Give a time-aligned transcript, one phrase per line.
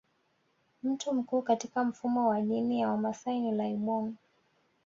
[0.83, 4.15] Mtu mkuu katika mfumo wa dini ya Wamasai ni laibon